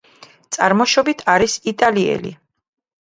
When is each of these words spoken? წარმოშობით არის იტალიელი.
წარმოშობით 0.55 1.21
არის 1.35 1.59
იტალიელი. 1.73 2.33